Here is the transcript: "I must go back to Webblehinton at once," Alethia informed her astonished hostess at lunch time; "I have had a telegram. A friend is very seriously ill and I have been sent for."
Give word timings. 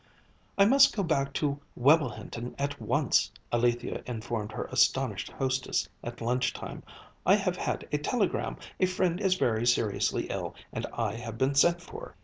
"I 0.57 0.65
must 0.65 0.95
go 0.95 1.03
back 1.03 1.31
to 1.35 1.59
Webblehinton 1.77 2.55
at 2.57 2.81
once," 2.81 3.31
Alethia 3.51 4.01
informed 4.07 4.51
her 4.51 4.63
astonished 4.71 5.29
hostess 5.31 5.87
at 6.03 6.21
lunch 6.21 6.53
time; 6.53 6.81
"I 7.23 7.35
have 7.35 7.55
had 7.57 7.87
a 7.91 7.99
telegram. 7.99 8.57
A 8.79 8.87
friend 8.87 9.21
is 9.21 9.35
very 9.35 9.67
seriously 9.67 10.23
ill 10.31 10.55
and 10.73 10.87
I 10.91 11.13
have 11.17 11.37
been 11.37 11.53
sent 11.53 11.83
for." 11.83 12.15